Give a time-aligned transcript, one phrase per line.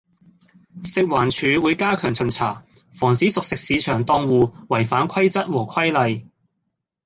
[0.83, 6.27] 食環署會加強巡查，防止熟食市場檔戶違反規則和規例